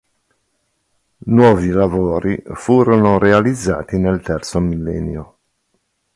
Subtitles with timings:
[1.27, 5.37] Nuovi lavori furono realizzati nel terzo millennio.